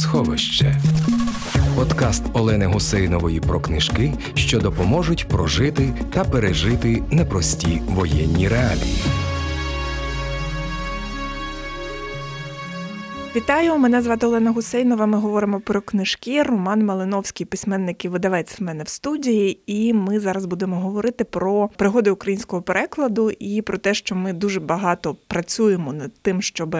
Книгосховище. 0.00 0.76
Подкаст 1.76 2.22
Олени 2.32 2.66
Гусейнової 2.66 3.40
про 3.40 3.60
книжки, 3.60 4.12
що 4.34 4.60
допоможуть 4.60 5.28
прожити 5.28 5.94
та 6.14 6.24
пережити 6.24 7.02
непрості 7.10 7.82
воєнні 7.88 8.48
реалії. 8.48 9.02
Вітаю, 13.36 13.78
мене 13.78 14.02
звати 14.02 14.26
Олена 14.26 14.50
Гусейнова. 14.50 15.06
Ми 15.06 15.18
говоримо 15.18 15.60
про 15.60 15.80
книжки. 15.80 16.42
Роман 16.42 16.84
Малиновський, 16.84 17.46
письменник 17.46 18.04
і 18.04 18.08
видавець 18.08 18.60
в 18.60 18.62
мене 18.62 18.84
в 18.84 18.88
студії. 18.88 19.60
І 19.66 19.92
ми 19.92 20.20
зараз 20.20 20.46
будемо 20.46 20.80
говорити 20.80 21.24
про 21.24 21.70
пригоди 21.76 22.10
українського 22.10 22.62
перекладу 22.62 23.30
і 23.30 23.62
про 23.62 23.78
те, 23.78 23.94
що 23.94 24.14
ми 24.14 24.32
дуже 24.32 24.60
багато 24.60 25.16
працюємо 25.26 25.92
над 25.92 26.12
тим, 26.22 26.42
щоб 26.42 26.76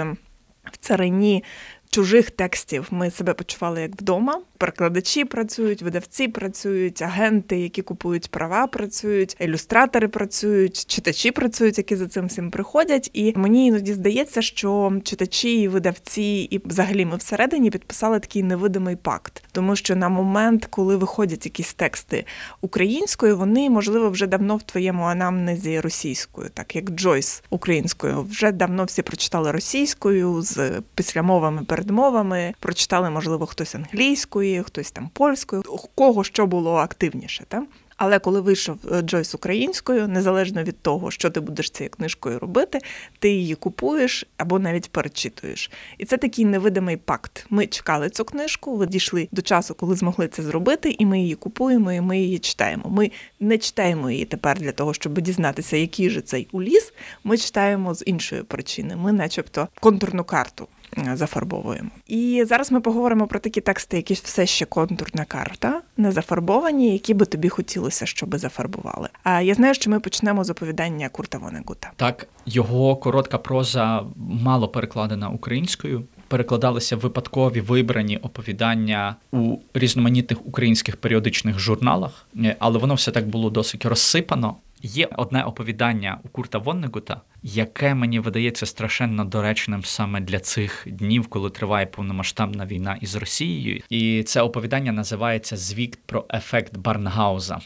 в 0.73 0.77
царині 0.81 1.45
чужих 1.91 2.31
текстів 2.31 2.87
ми 2.91 3.11
себе 3.11 3.35
почували 3.35 3.83
як 3.83 4.01
вдома. 4.01 4.41
Перекладачі 4.59 5.25
працюють, 5.25 5.83
видавці 5.83 6.29
працюють, 6.29 7.03
агенти, 7.03 7.61
які 7.61 7.83
купують 7.83 8.31
права, 8.31 8.67
працюють, 8.67 9.37
ілюстратори 9.41 10.09
працюють, 10.09 10.87
читачі 10.87 11.31
працюють, 11.31 11.79
які 11.79 11.97
за 11.97 12.09
цим 12.09 12.27
всім 12.27 12.51
приходять. 12.51 13.11
І 13.13 13.33
мені 13.37 13.67
іноді 13.67 13.93
здається, 13.93 14.43
що 14.43 14.93
читачі, 15.05 15.63
і 15.63 15.69
видавці, 15.69 16.49
і 16.51 16.61
взагалі 16.65 17.05
ми 17.05 17.17
всередині 17.17 17.71
підписали 17.71 18.21
такий 18.21 18.43
невидимий 18.43 18.97
пакт, 18.97 19.45
тому 19.53 19.77
що 19.77 19.97
на 19.97 20.09
момент, 20.09 20.67
коли 20.71 20.97
виходять 20.97 21.45
якісь 21.45 21.75
тексти 21.75 22.25
українською, 22.61 23.37
вони 23.37 23.71
можливо 23.71 24.11
вже 24.11 24.27
давно 24.27 24.57
в 24.57 24.63
твоєму 24.63 25.03
анамнезі 25.03 25.81
російською, 25.81 26.49
так 26.55 26.77
як 26.77 26.91
Джойс 26.91 27.43
українською, 27.51 28.23
вже 28.23 28.53
давно 28.53 28.85
всі 28.85 29.03
прочитали 29.03 29.53
російською 29.53 30.43
з 30.43 30.73
післямовами 30.95 31.65
передмовами. 31.81 32.55
Прочитали, 32.61 33.11
можливо, 33.11 33.47
хтось 33.47 33.75
англійською, 33.75 34.65
хтось 34.65 34.91
там 34.91 35.11
польською, 35.13 35.63
у 35.69 35.79
кого 35.95 36.25
що 36.25 36.47
було 36.47 36.75
активніше. 36.77 37.45
Та? 37.49 37.63
Але 37.97 38.19
коли 38.19 38.41
вийшов 38.41 38.79
е, 38.93 39.03
Джойс 39.03 39.35
українською, 39.35 40.09
незалежно 40.09 40.63
від 40.63 40.83
того, 40.83 41.11
що 41.11 41.31
ти 41.31 41.41
будеш 41.41 41.71
цією 41.71 41.91
книжкою 41.91 42.39
робити, 42.39 42.79
ти 43.19 43.31
її 43.31 43.55
купуєш 43.55 44.27
або 44.37 44.59
навіть 44.59 44.93
перечитуєш. 44.93 45.71
І 45.99 46.05
це 46.05 46.17
такий 46.17 46.45
невидимий 46.45 46.97
пакт. 46.97 47.47
Ми 47.51 47.67
чекали 47.67 48.11
цю 48.11 48.25
книжку, 48.25 48.77
ви 48.77 48.87
дійшли 48.87 49.29
до 49.33 49.43
часу, 49.43 49.75
коли 49.75 49.97
змогли 49.97 50.29
це 50.29 50.43
зробити, 50.43 50.97
і 50.99 51.07
ми 51.07 51.21
її 51.21 51.35
купуємо, 51.35 51.93
і 51.93 52.01
ми 52.01 52.19
її 52.19 52.39
читаємо. 52.39 52.85
Ми 52.89 53.11
не 53.41 53.59
читаємо 53.59 54.11
її 54.11 54.25
тепер 54.25 54.59
для 54.59 54.73
того, 54.73 54.95
щоб 54.95 55.21
дізнатися, 55.21 55.77
який 55.77 56.11
же 56.11 56.21
цей 56.21 56.49
уліз. 56.53 56.93
Ми 57.25 57.39
читаємо 57.39 57.95
з 57.95 58.03
іншої 58.07 58.43
причини. 58.43 58.97
Ми, 58.97 59.13
начебто, 59.13 59.69
контурну 59.81 60.25
карту 60.25 60.69
зафарбовуємо. 61.15 61.91
І 62.07 62.45
зараз 62.49 62.73
ми 62.73 62.81
поговоримо 62.81 63.27
про 63.27 63.39
такі 63.41 63.61
тексти, 63.61 63.97
які 63.97 64.15
все 64.15 64.47
ще 64.47 64.65
контурна 64.65 65.25
карта, 65.25 65.81
не 65.97 66.13
зафарбовані, 66.13 66.93
які 66.93 67.15
би 67.15 67.27
тобі 67.27 67.49
хотілося, 67.49 68.07
щоб 68.07 68.39
зафарбували. 68.39 69.09
А 69.23 69.41
я 69.41 69.55
знаю, 69.55 69.75
що 69.75 69.91
ми 69.91 70.01
почнемо 70.01 70.45
з 70.45 70.51
оповідання 70.51 71.09
Курта 71.09 71.39
Вонегута. 71.39 71.91
Так, 71.97 72.27
його 72.47 72.97
коротка 72.97 73.39
проза 73.39 74.03
мало 74.17 74.69
перекладена 74.69 75.29
українською. 75.29 76.05
Перекладалися 76.29 76.97
випадкові 76.97 77.61
вибрані 77.61 78.17
оповідання 78.17 79.17
у 79.33 79.57
різноманітних 79.75 80.47
українських 80.47 80.97
періодичних 80.97 81.59
журналах, 81.59 82.27
е, 82.37 82.57
але 82.59 82.79
воно 82.79 82.95
все 82.95 83.11
так 83.11 83.29
було 83.29 83.51
досить 83.51 83.85
розсипано. 83.85 84.57
Є 84.83 85.09
одне 85.17 85.43
оповідання 85.45 86.21
у 86.25 86.29
Курта 86.29 86.59
Воннегута, 86.59 87.21
яке 87.43 87.95
мені 87.95 88.21
видається 88.21 88.67
страшенно 88.67 89.25
доречним 89.25 89.85
саме 89.85 90.21
для 90.21 90.41
цих 90.41 90.87
днів, 90.91 91.27
коли 91.27 91.51
триває 91.51 91.87
повномасштабна 91.87 92.67
війна 92.67 92.99
із 93.01 93.17
Росією. 93.17 93.83
І 93.89 94.23
це 94.23 94.43
оповідання 94.43 94.93
називається 94.93 95.57
Звіт 95.57 95.99
про 96.07 96.25
ефект 96.35 96.77
Барнгауза. 96.77 97.61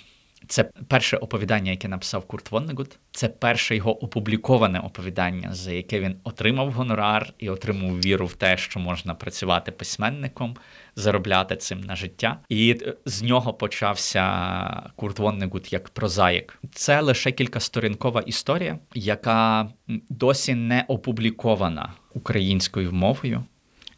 Це 0.48 0.64
перше 0.64 1.16
оповідання, 1.16 1.70
яке 1.70 1.88
написав 1.88 2.24
Курт 2.24 2.50
Воннегут. 2.50 2.98
Це 3.12 3.28
перше 3.28 3.76
його 3.76 4.04
опубліковане 4.04 4.80
оповідання, 4.80 5.54
за 5.54 5.72
яке 5.72 6.00
він 6.00 6.16
отримав 6.24 6.72
гонорар 6.72 7.32
і 7.38 7.50
отримав 7.50 8.00
віру 8.00 8.26
в 8.26 8.34
те, 8.34 8.56
що 8.56 8.80
можна 8.80 9.14
працювати 9.14 9.72
письменником, 9.72 10.56
заробляти 10.96 11.56
цим 11.56 11.80
на 11.80 11.96
життя. 11.96 12.38
І 12.48 12.76
з 13.04 13.22
нього 13.22 13.54
почався 13.54 14.92
Курт 14.96 15.18
Воннегут 15.18 15.72
як 15.72 15.88
прозаїк. 15.88 16.58
Це 16.72 17.00
лише 17.00 17.32
кількасторінкова 17.32 18.20
історія, 18.20 18.78
яка 18.94 19.68
досі 20.08 20.54
не 20.54 20.84
опублікована 20.88 21.92
українською 22.14 22.92
мовою. 22.92 23.44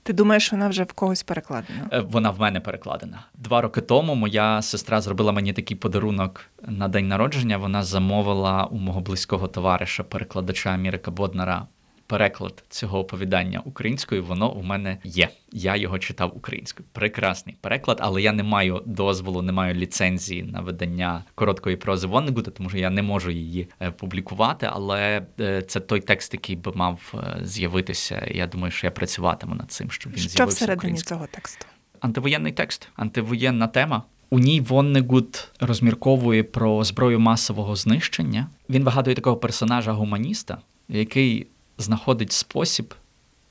Ти 0.06 0.12
думаєш, 0.12 0.52
вона 0.52 0.68
вже 0.68 0.84
в 0.84 0.92
когось 0.92 1.22
перекладена? 1.22 1.88
Е, 1.92 2.00
вона 2.00 2.30
в 2.30 2.40
мене 2.40 2.60
перекладена. 2.60 3.24
Два 3.34 3.60
роки 3.60 3.80
тому 3.80 4.14
моя 4.14 4.62
сестра 4.62 5.00
зробила 5.00 5.32
мені 5.32 5.52
такий 5.52 5.76
подарунок 5.76 6.40
на 6.68 6.88
день 6.88 7.08
народження. 7.08 7.56
Вона 7.56 7.82
замовила 7.82 8.64
у 8.64 8.76
мого 8.76 9.00
близького 9.00 9.48
товариша, 9.48 10.02
перекладача 10.02 10.70
Амірика 10.70 11.10
Боднара, 11.10 11.66
переклад 12.06 12.64
цього 12.68 12.98
оповідання 12.98 13.62
українською, 13.64 14.24
воно 14.24 14.52
у 14.52 14.62
мене 14.62 14.98
є. 15.04 15.28
Я 15.52 15.76
його 15.76 15.98
читав 15.98 16.36
українською. 16.36 16.88
Прекрасний 16.92 17.56
переклад, 17.60 17.98
але 18.00 18.22
я 18.22 18.32
не 18.32 18.42
маю 18.42 18.82
дозволу, 18.86 19.42
не 19.42 19.52
маю 19.52 19.74
ліцензії 19.74 20.42
на 20.42 20.60
видання 20.60 21.24
короткої 21.34 21.76
прози 21.76 22.06
Воннегута, 22.06 22.50
тому 22.50 22.68
що 22.68 22.78
я 22.78 22.90
не 22.90 23.02
можу 23.02 23.30
її 23.30 23.68
е, 23.82 23.90
публікувати. 23.90 24.68
Але 24.72 25.26
е, 25.40 25.62
це 25.62 25.80
той 25.80 26.00
текст, 26.00 26.34
який 26.34 26.56
би 26.56 26.72
мав 26.74 27.14
е, 27.14 27.38
з'явитися. 27.42 28.28
Я 28.34 28.46
думаю, 28.46 28.70
що 28.70 28.86
я 28.86 28.90
працюватиму 28.90 29.54
над 29.54 29.70
цим, 29.72 29.90
щоб 29.90 30.12
він 30.12 30.18
що 30.18 30.28
з'явився 30.28 30.64
всередині 30.64 30.98
цього 30.98 31.26
тексту. 31.30 31.66
Антивоєнний 32.00 32.52
текст, 32.52 32.88
антивоєнна 32.96 33.66
тема. 33.66 34.02
У 34.30 34.38
ній 34.38 34.60
Воннегут 34.60 35.48
розмірковує 35.60 36.42
про 36.42 36.84
зброю 36.84 37.20
масового 37.20 37.76
знищення. 37.76 38.46
Він 38.70 38.84
вигадує 38.84 39.16
такого 39.16 39.36
персонажа 39.36 39.92
гуманіста, 39.92 40.58
який 40.88 41.46
знаходить 41.78 42.32
спосіб, 42.32 42.94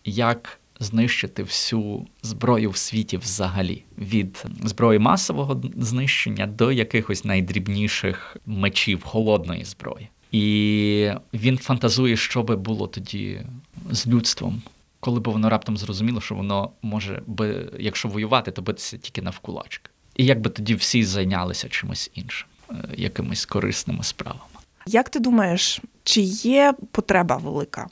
як 0.04 0.60
знищити 0.80 1.44
всю 1.44 2.08
зброю 2.22 2.70
в 2.70 2.78
світі 2.78 3.18
взагалі, 3.18 3.84
від 3.98 4.46
зброї 4.64 5.00
масового 5.00 5.62
знищення 5.78 6.48
до 6.48 6.72
якихось 6.72 7.26
найдрібніших 7.26 8.38
мечів 8.46 9.04
холодної 9.04 9.66
зброї. 9.66 10.10
І 10.32 11.10
він 11.34 11.58
фантазує, 11.58 12.18
що 12.18 12.44
би 12.44 12.56
було 12.56 12.88
тоді 12.88 13.42
з 13.92 14.08
людством, 14.08 14.62
коли 15.00 15.20
б 15.20 15.28
воно 15.28 15.50
раптом 15.50 15.78
зрозуміло, 15.78 16.22
що 16.22 16.36
воно 16.36 16.72
може 16.82 17.22
би, 17.28 17.72
якщо 17.80 18.08
воювати, 18.08 18.52
то 18.52 18.62
битися 18.62 18.98
тільки 18.98 19.22
навкулачки. 19.22 19.90
І 20.16 20.26
як 20.26 20.42
би 20.42 20.50
тоді 20.50 20.76
всі 20.76 21.04
зайнялися 21.04 21.70
чимось 21.70 22.12
іншим, 22.14 22.48
е, 22.72 22.76
якимись 22.98 23.46
корисними 23.46 24.04
справами. 24.04 24.42
Як 24.88 25.10
ти 25.10 25.20
думаєш, 25.20 25.82
чи 26.06 26.22
є 26.22 26.74
потреба 26.92 27.38
велика 27.38 27.88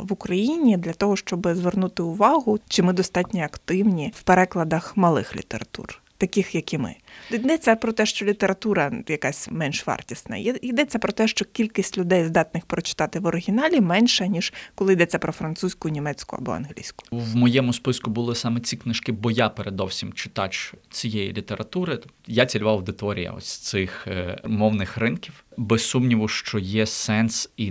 в 0.00 0.12
Україні 0.12 0.76
для 0.76 0.92
того, 0.92 1.16
щоб 1.16 1.48
звернути 1.54 2.02
увагу, 2.02 2.58
чи 2.68 2.82
ми 2.82 2.92
достатньо 2.92 3.44
активні 3.44 4.12
в 4.16 4.22
перекладах 4.22 4.96
малих 4.96 5.36
літератур? 5.36 6.01
Таких, 6.22 6.54
як 6.54 6.72
і 6.72 6.78
ми, 6.78 6.94
йдеться 7.30 7.76
про 7.76 7.92
те, 7.92 8.06
що 8.06 8.24
література 8.24 8.92
якась 9.08 9.48
менш 9.50 9.86
вартісна. 9.86 10.36
Йдеться 10.36 10.98
про 10.98 11.12
те, 11.12 11.28
що 11.28 11.44
кількість 11.44 11.98
людей, 11.98 12.24
здатних 12.24 12.66
прочитати 12.66 13.20
в 13.20 13.26
оригіналі, 13.26 13.80
менша 13.80 14.26
ніж 14.26 14.52
коли 14.74 14.92
йдеться 14.92 15.18
про 15.18 15.32
французьку, 15.32 15.88
німецьку 15.88 16.36
або 16.36 16.52
англійську. 16.52 17.04
В 17.10 17.36
моєму 17.36 17.72
списку 17.72 18.10
були 18.10 18.34
саме 18.34 18.60
ці 18.60 18.76
книжки, 18.76 19.12
бо 19.12 19.30
я 19.30 19.48
передовсім 19.48 20.12
читач 20.12 20.74
цієї 20.90 21.32
літератури. 21.32 21.98
Я 22.26 22.46
цільова 22.46 22.72
аудиторія 22.72 23.32
ось 23.32 23.56
цих 23.56 24.06
е, 24.06 24.40
мовних 24.44 24.98
ринків 24.98 25.44
без 25.56 25.86
сумніву, 25.86 26.28
що 26.28 26.58
є 26.58 26.86
сенс 26.86 27.50
і 27.56 27.70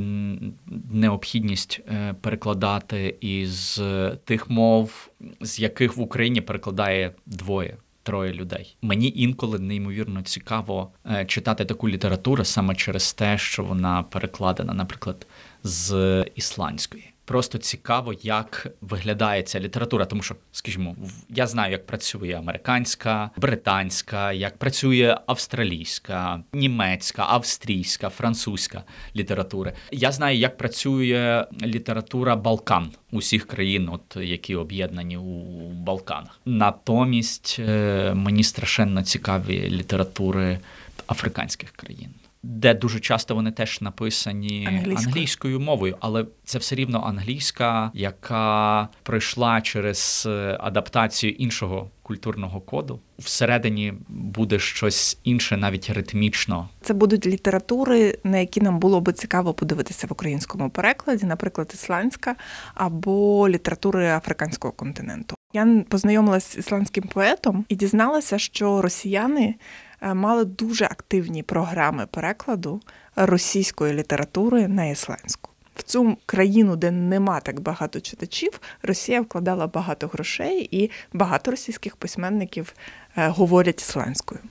необхідність 0.92 1.82
е, 1.88 2.16
перекладати 2.22 3.16
із 3.22 3.82
тих 4.26 4.50
мов, 4.50 5.10
з 5.42 5.60
яких 5.60 5.98
в 5.98 6.02
Україні 6.02 6.42
перекладає 6.42 7.12
двоє. 7.26 7.78
Троє 8.04 8.34
людей. 8.34 8.76
Мені 8.82 9.14
інколи 9.16 9.60
неймовірно 9.60 10.22
цікаво 10.22 10.92
е, 11.12 11.26
читати 11.26 11.66
таку 11.66 11.90
літературу 11.90 12.46
саме 12.46 12.76
через 12.76 13.14
те, 13.14 13.38
що 13.38 13.64
вона 13.64 14.04
перекладена, 14.04 14.74
наприклад, 14.74 15.28
з 15.64 16.26
ісландської 16.36 17.11
просто 17.32 17.58
цікаво, 17.58 18.14
як 18.22 18.68
виглядає 18.82 19.44
ця 19.44 19.60
література. 19.60 20.06
Тому 20.06 20.22
що, 20.22 20.36
скажімо, 20.52 20.96
я 21.30 21.48
знаю, 21.48 21.72
як 21.72 21.86
працює 21.86 22.34
американська, 22.34 23.30
британська, 23.38 24.32
як 24.32 24.58
працює 24.58 25.18
австралійська, 25.26 26.44
німецька, 26.54 27.26
австрійська, 27.28 28.10
французька 28.10 28.84
література. 29.16 29.74
Я 29.92 30.12
знаю, 30.12 30.38
як 30.38 30.58
працює 30.58 31.46
література 31.62 32.36
Балкан 32.36 32.92
усіх 33.12 33.48
країн, 33.48 33.90
от 33.92 34.18
які 34.22 34.56
об'єднані 34.56 35.18
у 35.18 35.70
Балканах. 35.70 36.40
Натомість 36.46 37.56
е, 37.60 38.14
мені 38.14 38.44
страшенно 38.44 39.04
цікаві 39.04 39.70
літератури 39.70 40.60
африканських 41.08 41.72
країн. 41.72 42.10
Де 42.44 42.74
дуже 42.74 43.00
часто 43.00 43.36
вони 43.36 43.52
теж 43.52 43.82
написані 43.82 44.66
Англійською. 44.68 44.98
англійською 44.98 45.60
мовою, 45.60 45.98
але 46.00 46.26
це 46.44 46.58
все 46.58 46.76
рівно 46.76 47.04
англійська, 47.04 47.92
яка 47.94 48.88
пройшла 49.04 49.62
через 49.62 50.24
е, 50.30 50.58
адаптацію 50.62 51.34
іншого 51.34 51.90
культурного 52.04 52.62
коду. 52.62 53.00
Всередині 53.20 53.94
буде 54.10 54.60
щось 54.60 55.18
інше, 55.24 55.58
навіть 55.58 55.90
ритмічно. 55.90 56.70
Це 56.82 56.94
будуть 56.94 57.26
літератури, 57.26 58.18
на 58.24 58.38
які 58.38 58.62
нам 58.62 58.80
було 58.80 59.02
би 59.02 59.14
цікаво 59.14 59.54
подивитися 59.54 60.08
в 60.08 60.12
українському 60.12 60.70
перекладі, 60.70 61.26
наприклад, 61.26 61.72
ісландська 61.74 62.36
або 62.74 63.50
літератури 63.50 64.08
африканського 64.08 64.72
континенту. 64.72 65.36
Я 65.54 65.84
познайомилася 65.90 66.48
з 66.54 66.58
ісландським 66.58 67.04
поетом 67.04 67.66
і 67.70 67.76
дізналася, 67.76 68.40
що 68.40 68.82
росіяни 68.82 69.56
мали 70.02 70.46
дуже 70.46 70.86
активні 70.86 71.44
програми 71.44 72.08
перекладу 72.12 72.82
російської 73.16 73.94
літератури 73.94 74.68
на 74.68 74.86
ісландську. 74.86 75.52
В 75.76 75.84
цю 75.84 76.18
країну, 76.26 76.76
де 76.76 76.92
нема 76.92 77.40
так 77.40 77.60
багато 77.60 78.02
читачів, 78.02 78.62
Росія 78.82 79.22
вкладала 79.22 79.68
багато 79.68 80.08
грошей, 80.08 80.70
і 80.72 80.92
багато 81.14 81.52
російських 81.52 81.96
письменників 81.96 82.74
е, 83.16 83.28
говорять 83.28 83.82
ісландською. 83.82 84.42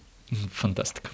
Фантастика. 0.52 1.10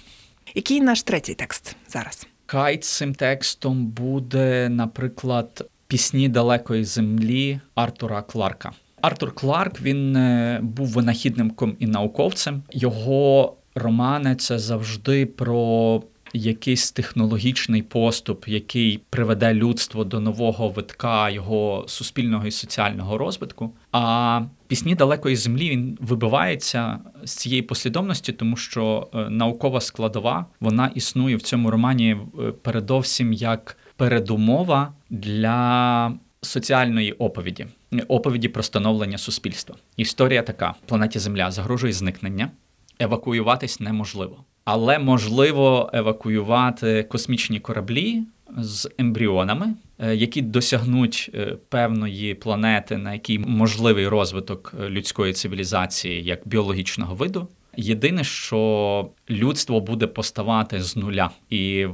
Який 0.55 0.81
наш 0.81 1.03
третій 1.03 1.33
текст 1.33 1.75
зараз? 1.89 2.27
Кайт 2.45 2.83
цим 2.83 3.15
текстом 3.15 3.85
буде, 3.85 4.69
наприклад, 4.69 5.69
пісні 5.87 6.29
далекої 6.29 6.83
землі 6.83 7.59
Артура 7.75 8.21
Кларка. 8.21 8.71
Артур 9.01 9.35
Кларк 9.35 9.81
він 9.81 10.15
е, 10.15 10.59
був 10.63 10.87
винахідником 10.87 11.75
і 11.79 11.87
науковцем. 11.87 12.63
Його 12.71 13.56
романи 13.77 14.35
це 14.35 14.59
завжди 14.59 15.25
про 15.25 16.03
якийсь 16.33 16.91
технологічний 16.91 17.81
поступ, 17.81 18.47
який 18.47 18.99
приведе 19.09 19.53
людство 19.53 20.03
до 20.03 20.19
нового 20.19 20.69
витка 20.69 21.29
його 21.29 21.85
суспільного 21.87 22.47
і 22.47 22.51
соціального 22.51 23.17
розвитку. 23.17 23.73
А 23.91 24.41
пісні 24.67 24.95
далекої 24.95 25.35
землі 25.35 25.69
він 25.69 25.97
вибивається 26.01 26.99
з 27.23 27.35
цієї 27.35 27.61
послідовності, 27.61 28.31
тому 28.33 28.57
що 28.57 29.07
е, 29.13 29.29
наукова 29.29 29.81
складова 29.81 30.45
вона 30.59 30.91
існує 30.95 31.35
в 31.35 31.41
цьому 31.41 31.71
романі 31.71 32.11
е, 32.11 32.51
передовсім 32.51 33.33
як 33.33 33.77
передумова 33.95 34.93
для 35.09 36.13
соціальної 36.41 37.11
оповіді, 37.11 37.67
оповіді 38.07 38.47
про 38.47 38.63
становлення 38.63 39.17
суспільства. 39.17 39.75
Історія 39.97 40.41
така: 40.41 40.73
планеті 40.85 41.19
Земля 41.19 41.51
загрожує 41.51 41.93
зникнення, 41.93 42.51
евакуюватись 42.99 43.79
неможливо. 43.79 44.43
Але 44.65 44.99
можливо 44.99 45.89
евакуювати 45.93 47.03
космічні 47.03 47.59
кораблі 47.59 48.23
з 48.57 48.89
ембріонами, 48.97 49.73
е, 49.99 50.15
які 50.15 50.41
досягнуть 50.41 51.31
е, 51.33 51.57
певної 51.69 52.33
планети, 52.33 52.97
на 52.97 53.13
якій 53.13 53.39
можливий 53.39 54.07
розвиток 54.07 54.73
е, 54.79 54.89
людської 54.89 55.33
цивілізації 55.33 56.23
як 56.23 56.47
біологічного 56.47 57.15
виду. 57.15 57.47
Єдине, 57.77 58.23
що 58.23 59.09
людство 59.29 59.81
буде 59.81 60.07
поставати 60.07 60.81
з 60.81 60.95
нуля, 60.95 61.29
і 61.49 61.87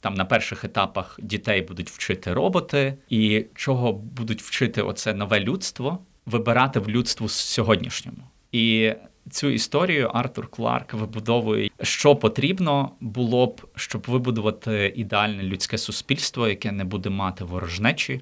там 0.00 0.14
на 0.14 0.24
перших 0.24 0.64
етапах 0.64 1.18
дітей 1.22 1.62
будуть 1.62 1.90
вчити 1.90 2.32
роботи, 2.32 2.94
і 3.08 3.46
чого 3.54 3.92
будуть 3.92 4.42
вчити 4.42 4.82
оце 4.82 5.14
нове 5.14 5.40
людство, 5.40 5.98
вибирати 6.26 6.80
в 6.80 6.88
людству 6.88 7.28
сьогоднішньому. 7.28 8.22
І 8.52 8.92
цю 9.30 9.48
історію 9.48 10.10
Артур 10.14 10.48
Кларк 10.48 10.94
вибудовує, 10.94 11.70
що 11.82 12.16
потрібно 12.16 12.90
було 13.00 13.46
б, 13.46 13.60
щоб 13.74 14.04
вибудувати 14.08 14.92
ідеальне 14.96 15.42
людське 15.42 15.78
суспільство, 15.78 16.48
яке 16.48 16.72
не 16.72 16.84
буде 16.84 17.10
мати 17.10 17.44
ворожнечі, 17.44 18.20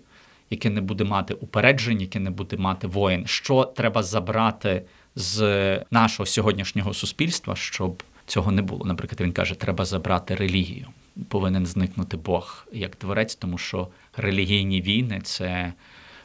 яке 0.50 0.70
не 0.70 0.81
буде 0.81 1.05
мати 1.05 1.34
упереджень, 1.34 2.00
яке 2.00 2.20
не 2.20 2.31
буде 2.31 2.56
мати 2.56 2.87
воїн. 2.87 3.26
Що 3.26 3.64
треба 3.64 4.02
забрати 4.02 4.82
з 5.14 5.40
нашого 5.90 6.26
сьогоднішнього 6.26 6.94
суспільства, 6.94 7.56
щоб 7.56 8.02
цього 8.26 8.52
не 8.52 8.62
було. 8.62 8.84
Наприклад, 8.84 9.20
він 9.20 9.32
каже, 9.32 9.54
треба 9.54 9.84
забрати 9.84 10.34
релігію. 10.34 10.87
Повинен 11.28 11.66
зникнути 11.66 12.16
Бог 12.16 12.66
як 12.72 12.96
творець, 12.96 13.34
тому 13.34 13.58
що 13.58 13.88
релігійні 14.16 14.82
війни 14.82 15.20
це 15.22 15.72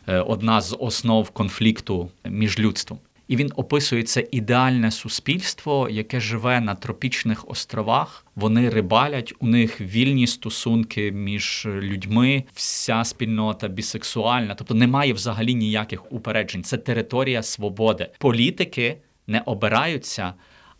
е, 0.07 0.19
одна 0.19 0.61
з 0.61 0.77
основ 0.79 1.29
конфлікту 1.29 2.09
між 2.25 2.59
людством. 2.59 2.99
І 3.27 3.35
він 3.35 3.51
описує 3.55 4.03
це 4.03 4.27
ідеальне 4.31 4.91
суспільство, 4.91 5.89
яке 5.89 6.19
живе 6.19 6.61
на 6.61 6.75
тропічних 6.75 7.49
островах. 7.49 8.25
Вони 8.35 8.69
рибалять, 8.69 9.33
у 9.39 9.47
них 9.47 9.81
вільні 9.81 10.27
стосунки 10.27 11.11
між 11.11 11.67
людьми, 11.67 12.43
вся 12.53 13.03
спільнота 13.03 13.67
бісексуальна, 13.67 14.55
тобто 14.55 14.73
немає 14.73 15.13
взагалі 15.13 15.55
ніяких 15.55 16.11
упереджень. 16.11 16.63
Це 16.63 16.77
територія 16.77 17.43
свободи. 17.43 18.09
Політики 18.19 18.97
не 19.27 19.41
обираються. 19.45 20.33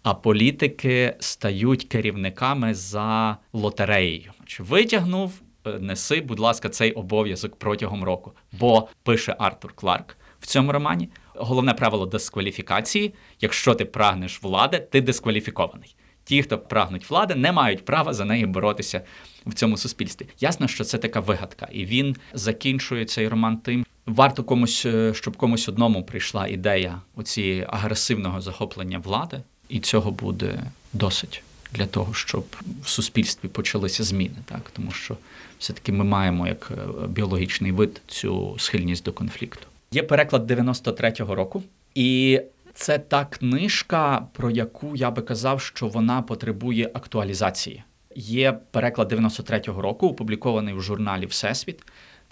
А 0.04 0.13
політики 0.13 1.16
стають 1.19 1.84
керівниками 1.84 2.74
за 2.74 3.38
лотереєю. 3.54 4.31
Чи 4.46 4.63
витягнув, 4.63 5.42
е, 5.66 5.80
неси, 5.80 6.22
будь 6.22 6.39
ласка, 6.39 6.69
цей 6.69 6.92
обов'язок 6.92 7.56
протягом 7.56 8.04
року. 8.04 8.31
Бо 8.51 8.88
пише 9.04 9.36
Артур 9.39 9.74
Кларк 9.74 10.18
в 10.39 10.48
цьому 10.48 10.72
романі. 10.72 11.10
Головне 11.36 11.74
правило 11.74 12.06
дискваліфікації: 12.06 13.14
якщо 13.42 13.76
ти 13.76 13.86
прагнеш 13.86 14.44
влади, 14.44 14.80
ти 14.80 15.02
дискваліфікований. 15.02 15.96
Ті, 16.24 16.44
хто 16.44 16.58
прагнуть 16.58 17.10
влади, 17.10 17.36
не 17.36 17.52
мають 17.52 17.86
права 17.86 18.14
за 18.14 18.26
неї 18.26 18.46
боротися 18.46 19.02
в 19.46 19.54
цьому 19.54 19.78
суспільстві. 19.78 20.26
Ясно, 20.40 20.68
що 20.68 20.84
це 20.84 20.98
така 20.98 21.20
вигадка, 21.20 21.68
і 21.72 21.86
він 21.86 22.16
закінчує 22.34 23.06
цей 23.06 23.28
роман 23.28 23.58
тим. 23.58 23.86
Варто 24.06 24.44
комусь, 24.44 24.86
е, 24.86 25.14
щоб 25.14 25.38
комусь 25.38 25.70
одному 25.70 26.04
прийшла 26.04 26.48
ідея 26.48 27.02
оці 27.16 27.66
агресивного 27.70 28.42
захоплення 28.42 29.00
влади, 29.00 29.42
і 29.70 29.80
цього 29.80 30.12
буде 30.12 30.64
досить 30.94 31.44
для 31.72 31.86
того, 31.86 32.14
щоб 32.14 32.46
в 32.84 32.90
суспільстві 32.90 33.50
почалися 33.50 34.04
зміни, 34.04 34.38
так 34.46 34.72
тому 34.74 34.92
що 34.92 35.18
все-таки 35.60 35.92
ми 35.92 36.04
маємо 36.04 36.48
як 36.48 36.72
е, 36.72 37.08
біологічний 37.08 37.72
вид 37.72 38.02
цю 38.08 38.56
схильність 38.60 39.06
до 39.06 39.14
конфлікту. 39.14 39.68
Є 39.94 40.04
переклад 40.04 40.51
93-го 40.51 41.36
року, 41.36 41.63
і 41.95 42.42
це 42.74 43.00
та 43.00 43.25
книжка, 43.25 44.28
про 44.34 44.51
яку 44.51 44.95
я 44.95 45.12
би 45.12 45.22
казав, 45.22 45.62
що 45.62 45.88
вона 45.88 46.22
потребує 46.22 46.92
актуалізації. 46.94 47.84
Є 48.16 48.60
переклад 48.72 49.13
93-го 49.13 49.81
року, 49.81 50.07
опублікований 50.07 50.74
в 50.74 50.81
журналі 50.81 51.25
Всесвіт 51.25 51.84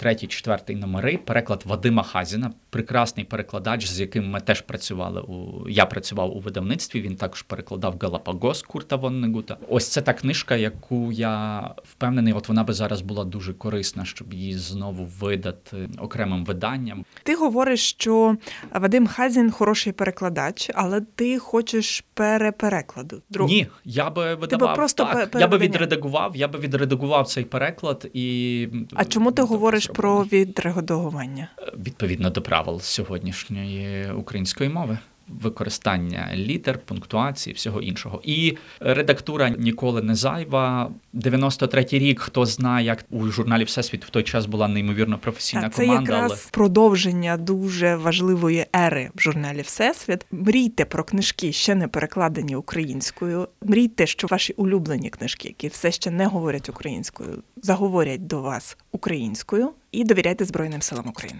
третій, 0.01 0.27
четвертий 0.27 0.75
номери. 0.75 1.17
Переклад 1.17 1.63
Вадима 1.65 2.03
Хазіна, 2.03 2.51
прекрасний 2.69 3.25
перекладач, 3.25 3.87
з 3.87 3.99
яким 3.99 4.29
ми 4.29 4.39
теж 4.39 4.61
працювали. 4.61 5.21
У 5.21 5.69
я 5.69 5.85
працював 5.85 6.37
у 6.37 6.39
видавництві. 6.39 7.01
Він 7.01 7.15
також 7.15 7.41
перекладав 7.41 7.95
Галапагос 8.01 8.61
Курта 8.61 8.95
Воннегута. 8.95 9.57
Ось 9.69 9.87
це 9.87 10.01
та 10.01 10.13
книжка, 10.13 10.55
яку 10.55 11.11
я 11.11 11.61
впевнений, 11.83 12.33
от 12.33 12.47
вона 12.47 12.63
би 12.63 12.73
зараз 12.73 13.01
була 13.01 13.23
дуже 13.23 13.53
корисна, 13.53 14.05
щоб 14.05 14.33
її 14.33 14.53
знову 14.53 15.05
видати 15.05 15.89
окремим 15.97 16.45
виданням. 16.45 17.05
Ти 17.23 17.35
говориш, 17.35 17.89
що 17.89 18.37
Вадим 18.73 19.07
Хазін 19.07 19.51
хороший 19.51 19.93
перекладач, 19.93 20.71
але 20.73 21.01
ти 21.01 21.39
хочеш 21.39 22.03
переперекладу. 22.13 23.21
Друг... 23.29 23.49
Ні, 23.49 23.67
я 23.85 24.09
би 24.09 24.35
видавав 24.35 24.75
просто 24.75 25.03
так. 25.03 25.41
Я 25.41 25.47
би 25.47 25.57
відредагував, 25.57 26.35
я 26.35 26.47
би 26.47 26.59
відредагував 26.59 27.27
цей 27.27 27.43
переклад 27.43 28.09
і 28.13 28.67
а 28.93 29.05
чому 29.05 29.31
ти 29.31 29.41
говориш 29.41 29.90
про 29.93 30.23
відредагування? 30.23 31.47
Відповідно 31.85 32.29
до 32.29 32.41
правил 32.41 32.79
сьогоднішньої 32.79 34.11
української 34.11 34.69
мови. 34.69 34.97
Використання 35.41 36.29
літер, 36.35 36.79
пунктуації, 36.79 37.53
всього 37.53 37.81
іншого. 37.81 38.21
І 38.23 38.57
редактура 38.79 39.49
ніколи 39.49 40.01
не 40.01 40.15
зайва. 40.15 40.91
93-й 41.13 41.99
рік, 41.99 42.19
хто 42.19 42.45
знає, 42.45 42.85
як 42.85 43.05
у 43.09 43.27
журналі 43.27 43.63
Всесвіт 43.63 44.05
в 44.05 44.09
той 44.09 44.23
час 44.23 44.45
була 44.45 44.67
неймовірно 44.67 45.17
професійна 45.17 45.63
так, 45.63 45.73
це 45.73 45.85
команда. 45.85 46.05
Це 46.05 46.13
якраз 46.13 46.31
але... 46.31 46.51
продовження 46.51 47.37
дуже 47.37 47.95
важливої 47.95 48.65
ери 48.75 49.09
в 49.15 49.21
журналі 49.21 49.61
Всесвіт. 49.61 50.25
Мрійте 50.31 50.85
про 50.85 51.03
книжки, 51.03 51.51
ще 51.51 51.75
не 51.75 51.87
перекладені 51.87 52.55
українською. 52.55 53.47
Мрійте, 53.61 54.07
що 54.07 54.27
ваші 54.27 54.53
улюблені 54.53 55.09
книжки, 55.09 55.47
які 55.47 55.67
все 55.67 55.91
ще 55.91 56.11
не 56.11 56.27
говорять 56.27 56.69
українською, 56.69 57.43
заговорять 57.55 58.27
до 58.27 58.41
вас 58.41 58.77
українською 58.91 59.69
і 59.91 60.03
довіряйте 60.03 60.45
Збройним 60.45 60.81
силам 60.81 61.07
України. 61.07 61.39